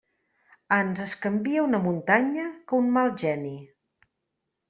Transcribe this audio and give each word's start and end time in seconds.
Ans 0.75 1.01
es 1.03 1.11
canvia 1.25 1.65
una 1.65 1.81
muntanya 1.83 2.47
que 2.71 2.79
un 2.85 2.91
mal 2.95 3.13
geni. 3.25 3.55